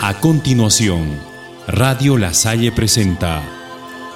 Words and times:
A 0.00 0.20
continuación, 0.20 1.20
Radio 1.66 2.18
La 2.18 2.32
Salle 2.32 2.70
presenta 2.70 3.42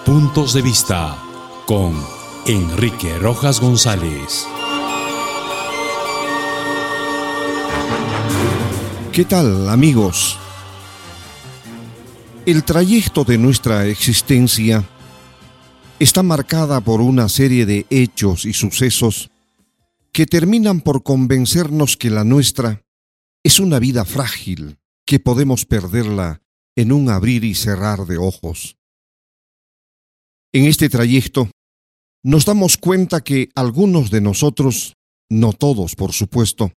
Puntos 0.07 0.55
de 0.55 0.63
Vista 0.63 1.19
con 1.67 2.01
Enrique 2.47 3.19
Rojas 3.19 3.61
González. 3.61 4.47
¿Qué 9.13 9.25
tal 9.25 9.69
amigos? 9.69 10.39
El 12.47 12.63
trayecto 12.63 13.25
de 13.25 13.39
nuestra 13.39 13.87
existencia 13.87 14.85
está 15.99 16.23
marcada 16.23 16.81
por 16.81 17.01
una 17.01 17.29
serie 17.29 17.67
de 17.67 17.87
hechos 17.91 18.45
y 18.45 18.53
sucesos 18.53 19.31
que 20.13 20.27
terminan 20.27 20.81
por 20.81 21.03
convencernos 21.03 21.97
que 21.97 22.09
la 22.09 22.23
nuestra 22.23 22.83
es 23.43 23.59
una 23.59 23.81
vida 23.81 24.05
frágil, 24.05 24.79
que 25.07 25.19
podemos 25.19 25.65
perderla 25.65 26.43
en 26.77 26.93
un 26.93 27.11
abrir 27.11 27.45
y 27.45 27.55
cerrar 27.55 28.07
de 28.07 28.19
ojos. 28.19 28.77
En 30.53 30.65
este 30.65 30.89
trayecto 30.89 31.51
nos 32.23 32.45
damos 32.45 32.77
cuenta 32.77 33.23
que 33.23 33.49
algunos 33.55 34.11
de 34.11 34.21
nosotros, 34.21 34.95
no 35.31 35.53
todos 35.53 35.97
por 35.97 36.13
supuesto, 36.13 36.73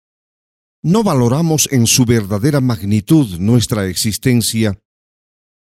no 0.82 1.02
valoramos 1.02 1.68
en 1.72 1.86
su 1.86 2.04
verdadera 2.04 2.60
magnitud 2.60 3.38
nuestra 3.38 3.86
existencia 3.86 4.78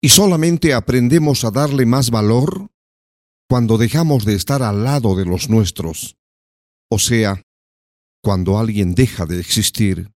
y 0.01 0.09
solamente 0.09 0.73
aprendemos 0.73 1.45
a 1.45 1.51
darle 1.51 1.85
más 1.85 2.09
valor 2.09 2.71
cuando 3.47 3.77
dejamos 3.77 4.25
de 4.25 4.33
estar 4.33 4.63
al 4.63 4.83
lado 4.83 5.15
de 5.15 5.25
los 5.25 5.49
nuestros, 5.49 6.15
o 6.89 6.97
sea, 6.97 7.43
cuando 8.23 8.57
alguien 8.57 8.95
deja 8.95 9.25
de 9.25 9.39
existir. 9.39 10.11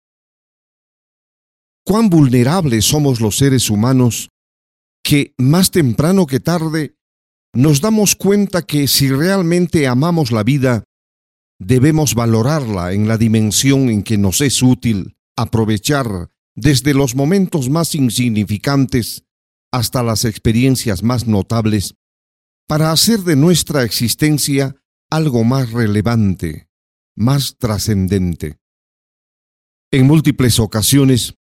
Cuán 1.86 2.10
vulnerables 2.10 2.86
somos 2.86 3.22
los 3.22 3.38
seres 3.38 3.70
humanos 3.70 4.30
que 5.04 5.34
más 5.38 5.72
temprano 5.72 6.28
que 6.28 6.40
tarde 6.40 6.96
nos 7.54 7.82
damos 7.82 8.16
cuenta 8.16 8.62
que 8.62 8.88
si 8.88 9.10
realmente 9.10 9.88
amamos 9.88 10.32
la 10.32 10.44
vida, 10.44 10.84
debemos 11.60 12.16
valorarla 12.16 12.94
en 12.94 13.08
la 13.08 13.18
dimensión 13.18 13.90
en 13.90 14.04
que 14.04 14.18
nos 14.18 14.42
es 14.42 14.62
útil 14.62 15.18
aprovechar 15.36 16.30
desde 16.56 16.94
los 16.94 17.16
momentos 17.16 17.70
más 17.70 17.96
insignificantes 17.96 19.24
hasta 19.72 20.04
las 20.04 20.26
experiencias 20.26 21.02
más 21.02 21.28
notables, 21.28 21.96
para 22.68 22.92
hacer 22.92 23.22
de 23.22 23.36
nuestra 23.36 23.84
existencia 23.84 24.76
algo 25.10 25.44
más 25.44 25.72
relevante, 25.72 26.70
más 27.16 27.58
trascendente. 27.58 28.60
En 29.92 30.08
múltiples 30.08 30.60
ocasiones 30.60 31.36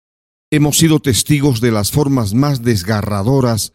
hemos 0.51 0.77
sido 0.77 0.99
testigos 0.99 1.61
de 1.61 1.71
las 1.71 1.91
formas 1.91 2.33
más 2.33 2.63
desgarradoras 2.63 3.73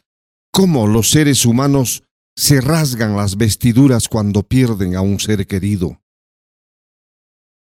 cómo 0.50 0.86
los 0.86 1.10
seres 1.10 1.44
humanos 1.44 2.04
se 2.36 2.60
rasgan 2.60 3.16
las 3.16 3.36
vestiduras 3.36 4.08
cuando 4.08 4.42
pierden 4.42 4.96
a 4.96 5.02
un 5.02 5.20
ser 5.20 5.46
querido. 5.46 6.00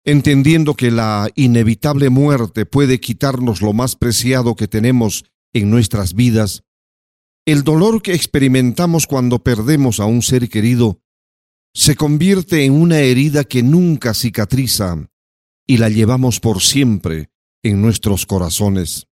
Entendiendo 0.05 0.75
que 0.75 0.91
la 0.91 1.29
inevitable 1.35 2.11
muerte 2.11 2.67
puede 2.67 3.01
quitarnos 3.01 3.61
lo 3.61 3.73
más 3.73 3.97
preciado 3.97 4.57
que 4.57 4.69
tenemos 4.69 5.25
en 5.53 5.71
nuestras 5.71 6.15
vidas, 6.15 6.65
el 7.47 7.65
dolor 7.65 8.03
que 8.03 8.15
experimentamos 8.15 9.07
cuando 9.07 9.43
perdemos 9.43 10.01
a 10.01 10.05
un 10.05 10.23
ser 10.23 10.49
querido 10.49 11.01
se 11.75 11.97
convierte 11.97 12.65
en 12.65 12.73
una 12.73 13.01
herida 13.01 13.45
que 13.45 13.63
nunca 13.63 14.13
cicatriza 14.13 15.09
y 15.67 15.77
la 15.79 15.89
llevamos 15.89 16.41
por 16.41 16.61
siempre 16.61 17.31
en 17.63 17.83
nuestros 17.83 18.27
corazones. 18.27 19.07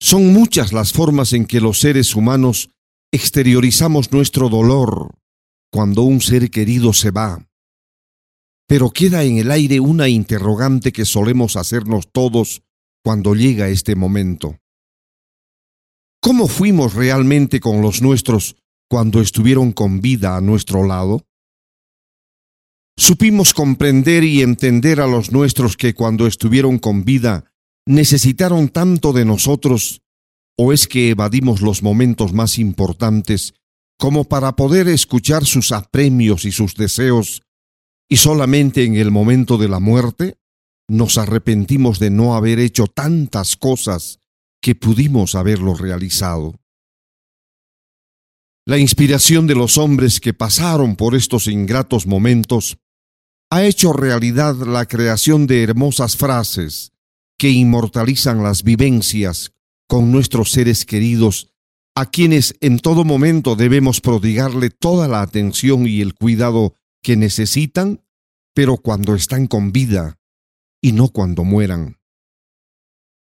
Son 0.00 0.32
muchas 0.32 0.72
las 0.72 0.92
formas 0.92 1.32
en 1.32 1.46
que 1.46 1.60
los 1.60 1.80
seres 1.80 2.14
humanos 2.14 2.70
exteriorizamos 3.12 4.12
nuestro 4.12 4.48
dolor 4.48 5.14
cuando 5.72 6.02
un 6.02 6.20
ser 6.20 6.50
querido 6.50 6.92
se 6.92 7.10
va. 7.10 7.46
Pero 8.68 8.90
queda 8.90 9.24
en 9.24 9.38
el 9.38 9.50
aire 9.50 9.80
una 9.80 10.08
interrogante 10.08 10.92
que 10.92 11.04
solemos 11.04 11.56
hacernos 11.56 12.10
todos 12.12 12.62
cuando 13.04 13.34
llega 13.34 13.68
este 13.68 13.94
momento. 13.94 14.58
¿Cómo 16.20 16.48
fuimos 16.48 16.94
realmente 16.94 17.60
con 17.60 17.80
los 17.80 18.02
nuestros 18.02 18.56
cuando 18.88 19.20
estuvieron 19.20 19.72
con 19.72 20.00
vida 20.00 20.36
a 20.36 20.40
nuestro 20.40 20.84
lado? 20.84 21.24
¿Supimos 22.98 23.52
comprender 23.52 24.24
y 24.24 24.40
entender 24.40 25.00
a 25.00 25.06
los 25.06 25.30
nuestros 25.30 25.76
que 25.76 25.94
cuando 25.94 26.26
estuvieron 26.26 26.78
con 26.78 27.04
vida 27.04 27.44
necesitaron 27.86 28.68
tanto 28.68 29.12
de 29.12 29.24
nosotros 29.24 30.02
o 30.58 30.72
es 30.72 30.88
que 30.88 31.10
evadimos 31.10 31.60
los 31.60 31.82
momentos 31.82 32.32
más 32.32 32.58
importantes 32.58 33.54
como 33.98 34.24
para 34.24 34.56
poder 34.56 34.88
escuchar 34.88 35.44
sus 35.44 35.72
apremios 35.72 36.44
y 36.46 36.52
sus 36.52 36.74
deseos 36.74 37.42
y 38.08 38.16
solamente 38.16 38.84
en 38.84 38.96
el 38.96 39.10
momento 39.10 39.58
de 39.58 39.68
la 39.68 39.78
muerte 39.78 40.38
nos 40.88 41.18
arrepentimos 41.18 41.98
de 41.98 42.10
no 42.10 42.34
haber 42.34 42.58
hecho 42.58 42.86
tantas 42.86 43.56
cosas 43.56 44.20
que 44.62 44.74
pudimos 44.74 45.34
haberlo 45.34 45.74
realizado. 45.74 46.54
La 48.64 48.78
inspiración 48.78 49.46
de 49.46 49.54
los 49.54 49.78
hombres 49.78 50.18
que 50.18 50.34
pasaron 50.34 50.96
por 50.96 51.14
estos 51.14 51.46
ingratos 51.46 52.06
momentos 52.06 52.78
ha 53.50 53.64
hecho 53.64 53.92
realidad 53.92 54.54
la 54.56 54.86
creación 54.86 55.46
de 55.46 55.62
hermosas 55.62 56.16
frases 56.16 56.92
que 57.38 57.50
inmortalizan 57.50 58.42
las 58.42 58.62
vivencias 58.62 59.52
con 59.88 60.10
nuestros 60.10 60.50
seres 60.50 60.84
queridos, 60.84 61.52
a 61.94 62.10
quienes 62.10 62.56
en 62.60 62.78
todo 62.78 63.04
momento 63.04 63.56
debemos 63.56 64.00
prodigarle 64.00 64.70
toda 64.70 65.06
la 65.08 65.22
atención 65.22 65.86
y 65.86 66.00
el 66.00 66.14
cuidado 66.14 66.74
que 67.02 67.16
necesitan, 67.16 68.02
pero 68.54 68.78
cuando 68.78 69.14
están 69.14 69.46
con 69.46 69.70
vida 69.70 70.18
y 70.80 70.92
no 70.92 71.08
cuando 71.08 71.44
mueran. 71.44 71.98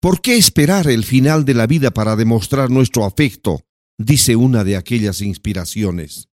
¿Por 0.01 0.21
qué 0.21 0.35
esperar 0.37 0.89
el 0.89 1.03
final 1.03 1.45
de 1.45 1.53
la 1.53 1.67
vida 1.67 1.91
para 1.91 2.15
demostrar 2.15 2.69
nuestro 2.69 3.05
afecto? 3.05 3.61
dice 3.97 4.35
una 4.35 4.63
de 4.63 4.75
aquellas 4.77 5.21
inspiraciones. 5.21 6.29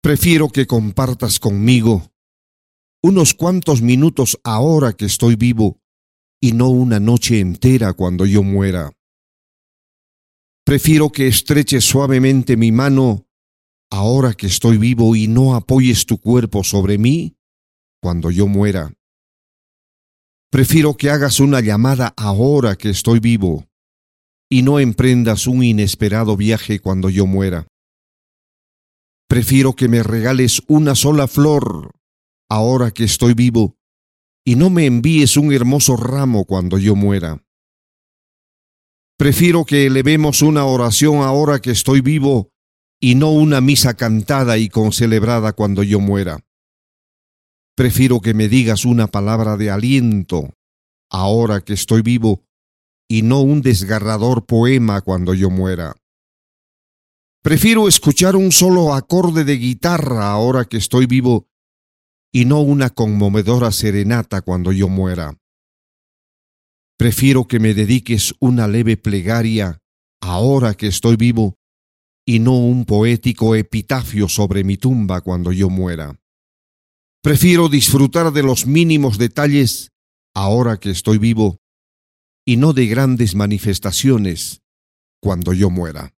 Prefiero 0.00 0.48
que 0.48 0.66
compartas 0.66 1.40
conmigo 1.40 2.12
unos 3.02 3.34
cuantos 3.34 3.80
minutos 3.80 4.38
ahora 4.42 4.92
que 4.92 5.04
estoy 5.04 5.36
vivo 5.36 5.80
y 6.40 6.52
no 6.52 6.68
una 6.68 7.00
noche 7.00 7.40
entera 7.40 7.92
cuando 7.92 8.26
yo 8.26 8.42
muera. 8.42 8.92
Prefiero 10.64 11.10
que 11.10 11.28
estreches 11.28 11.84
suavemente 11.84 12.56
mi 12.56 12.72
mano 12.72 13.26
ahora 13.90 14.34
que 14.34 14.46
estoy 14.46 14.76
vivo 14.76 15.16
y 15.16 15.28
no 15.28 15.54
apoyes 15.54 16.06
tu 16.06 16.18
cuerpo 16.18 16.62
sobre 16.64 16.98
mí 16.98 17.36
cuando 18.00 18.30
yo 18.30 18.46
muera. 18.46 18.92
Prefiero 20.50 20.96
que 20.96 21.10
hagas 21.10 21.40
una 21.40 21.60
llamada 21.60 22.14
ahora 22.16 22.76
que 22.76 22.90
estoy 22.90 23.20
vivo 23.20 23.66
y 24.50 24.62
no 24.62 24.78
emprendas 24.78 25.46
un 25.46 25.62
inesperado 25.62 26.36
viaje 26.36 26.80
cuando 26.80 27.10
yo 27.10 27.26
muera. 27.26 27.66
Prefiero 29.28 29.74
que 29.74 29.88
me 29.88 30.02
regales 30.02 30.62
una 30.68 30.94
sola 30.94 31.28
flor 31.28 31.97
ahora 32.48 32.90
que 32.90 33.04
estoy 33.04 33.34
vivo 33.34 33.76
y 34.44 34.56
no 34.56 34.70
me 34.70 34.86
envíes 34.86 35.36
un 35.36 35.52
hermoso 35.52 35.96
ramo 35.96 36.44
cuando 36.44 36.78
yo 36.78 36.96
muera. 36.96 37.44
Prefiero 39.18 39.64
que 39.64 39.86
elevemos 39.86 40.42
una 40.42 40.64
oración 40.64 41.16
ahora 41.16 41.60
que 41.60 41.70
estoy 41.70 42.00
vivo 42.00 42.50
y 43.00 43.14
no 43.14 43.30
una 43.32 43.60
misa 43.60 43.94
cantada 43.94 44.58
y 44.58 44.68
concelebrada 44.68 45.52
cuando 45.52 45.82
yo 45.82 46.00
muera. 46.00 46.38
Prefiero 47.76 48.20
que 48.20 48.34
me 48.34 48.48
digas 48.48 48.84
una 48.84 49.06
palabra 49.06 49.56
de 49.56 49.70
aliento 49.70 50.54
ahora 51.10 51.60
que 51.60 51.72
estoy 51.74 52.02
vivo 52.02 52.44
y 53.08 53.22
no 53.22 53.40
un 53.40 53.62
desgarrador 53.62 54.46
poema 54.46 55.00
cuando 55.00 55.34
yo 55.34 55.50
muera. 55.50 55.94
Prefiero 57.42 57.88
escuchar 57.88 58.36
un 58.36 58.52
solo 58.52 58.94
acorde 58.94 59.44
de 59.44 59.56
guitarra 59.56 60.30
ahora 60.30 60.64
que 60.64 60.76
estoy 60.76 61.06
vivo 61.06 61.48
y 62.32 62.44
no 62.44 62.60
una 62.60 62.90
conmovedora 62.90 63.72
serenata 63.72 64.42
cuando 64.42 64.72
yo 64.72 64.88
muera. 64.88 65.36
Prefiero 66.98 67.46
que 67.46 67.60
me 67.60 67.74
dediques 67.74 68.34
una 68.40 68.66
leve 68.66 68.96
plegaria 68.96 69.78
ahora 70.20 70.74
que 70.74 70.88
estoy 70.88 71.16
vivo 71.16 71.56
y 72.26 72.40
no 72.40 72.58
un 72.58 72.84
poético 72.84 73.54
epitafio 73.54 74.28
sobre 74.28 74.64
mi 74.64 74.76
tumba 74.76 75.20
cuando 75.20 75.52
yo 75.52 75.70
muera. 75.70 76.18
Prefiero 77.22 77.68
disfrutar 77.68 78.32
de 78.32 78.42
los 78.42 78.66
mínimos 78.66 79.16
detalles 79.16 79.90
ahora 80.34 80.78
que 80.78 80.90
estoy 80.90 81.18
vivo 81.18 81.58
y 82.44 82.56
no 82.56 82.72
de 82.72 82.86
grandes 82.86 83.34
manifestaciones 83.34 84.62
cuando 85.20 85.52
yo 85.52 85.70
muera. 85.70 86.14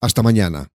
Hasta 0.00 0.22
mañana. 0.22 0.68